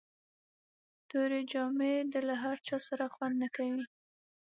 توري 1.09 1.41
جامي 1.51 1.95
د 2.13 2.15
له 2.27 2.35
هر 2.43 2.57
چا 2.67 2.77
سره 2.87 3.05
خوند 3.13 3.35
نه 3.43 3.49
کوي. 3.55 3.85